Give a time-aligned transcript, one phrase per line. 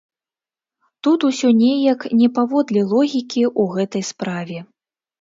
[1.07, 4.57] Тут усё неяк не паводле логікі ў гэтай справе.